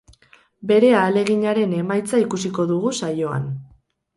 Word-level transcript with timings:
Bere 0.71 0.89
ahaleginaren 1.01 1.77
emaitza 1.81 2.23
ikusiko 2.25 2.69
dugu 2.73 2.95
saioan. 3.03 3.49